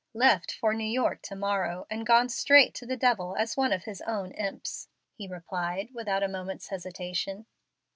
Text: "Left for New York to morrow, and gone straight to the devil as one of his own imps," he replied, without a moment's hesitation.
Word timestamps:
"Left 0.15 0.51
for 0.51 0.73
New 0.73 0.83
York 0.89 1.21
to 1.21 1.35
morrow, 1.35 1.85
and 1.87 2.07
gone 2.07 2.27
straight 2.27 2.73
to 2.73 2.87
the 2.87 2.97
devil 2.97 3.35
as 3.37 3.55
one 3.55 3.71
of 3.71 3.83
his 3.83 4.01
own 4.01 4.31
imps," 4.31 4.87
he 5.13 5.27
replied, 5.27 5.89
without 5.93 6.23
a 6.23 6.27
moment's 6.27 6.69
hesitation. 6.69 7.45